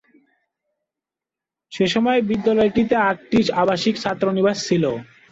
সেস্ময় 1.71 2.21
বিদ্যালয়টিতে 2.29 2.95
আটটি 3.09 3.39
আবাসিক 3.61 3.95
ছাত্রীনিবাস 4.03 4.57
ছিল। 4.67 4.83